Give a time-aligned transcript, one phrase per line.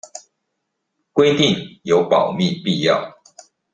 [1.13, 3.19] 規定有保密必要